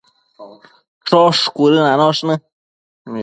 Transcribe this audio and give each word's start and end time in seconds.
Chosh 1.11 1.43
cuëdënanosh 1.59 2.23
në 2.31 2.39